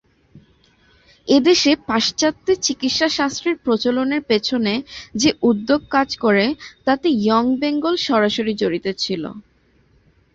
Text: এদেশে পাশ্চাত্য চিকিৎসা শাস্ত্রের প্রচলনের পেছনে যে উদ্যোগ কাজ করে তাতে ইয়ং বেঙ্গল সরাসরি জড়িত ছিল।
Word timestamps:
এদেশে 1.27 1.71
পাশ্চাত্য 1.87 2.47
চিকিৎসা 2.65 3.07
শাস্ত্রের 3.17 3.55
প্রচলনের 3.65 4.21
পেছনে 4.23 4.73
যে 5.15 5.29
উদ্যোগ 5.49 5.81
কাজ 5.89 6.09
করে 6.17 6.45
তাতে 6.85 7.07
ইয়ং 7.19 7.45
বেঙ্গল 7.61 7.95
সরাসরি 8.07 8.53
জড়িত 8.61 8.87
ছিল। 9.03 9.23